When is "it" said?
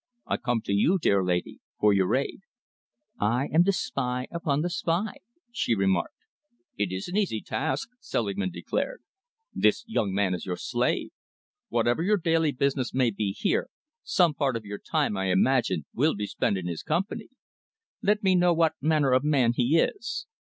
6.75-6.91